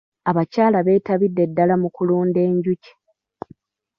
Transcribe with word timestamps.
Abakyala 0.29 0.77
b'etabidde 0.85 1.43
ddala 1.49 1.75
mu 1.81 1.89
kulunda 1.95 2.39
enjuki. 2.49 2.91